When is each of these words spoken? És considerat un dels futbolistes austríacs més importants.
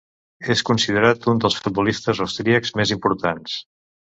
És 0.53 0.63
considerat 0.69 1.27
un 1.33 1.41
dels 1.43 1.57
futbolistes 1.65 2.25
austríacs 2.27 2.77
més 2.81 2.95
importants. 2.97 3.61